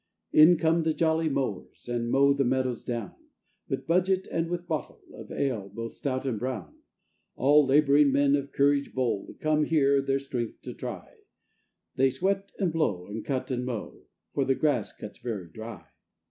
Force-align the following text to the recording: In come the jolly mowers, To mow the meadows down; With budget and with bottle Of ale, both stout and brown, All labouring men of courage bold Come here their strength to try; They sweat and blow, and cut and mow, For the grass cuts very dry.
In 0.33 0.57
come 0.57 0.81
the 0.81 0.95
jolly 0.95 1.29
mowers, 1.29 1.83
To 1.83 1.99
mow 1.99 2.33
the 2.33 2.43
meadows 2.43 2.83
down; 2.83 3.13
With 3.69 3.85
budget 3.85 4.27
and 4.31 4.49
with 4.49 4.65
bottle 4.67 4.99
Of 5.13 5.31
ale, 5.31 5.69
both 5.69 5.93
stout 5.93 6.25
and 6.25 6.39
brown, 6.39 6.79
All 7.35 7.67
labouring 7.67 8.11
men 8.11 8.35
of 8.35 8.51
courage 8.51 8.95
bold 8.95 9.35
Come 9.39 9.63
here 9.65 10.01
their 10.01 10.17
strength 10.17 10.63
to 10.63 10.73
try; 10.73 11.17
They 11.97 12.09
sweat 12.09 12.51
and 12.57 12.73
blow, 12.73 13.05
and 13.05 13.23
cut 13.23 13.51
and 13.51 13.63
mow, 13.63 14.01
For 14.33 14.43
the 14.43 14.55
grass 14.55 14.91
cuts 14.91 15.19
very 15.19 15.47
dry. 15.47 15.85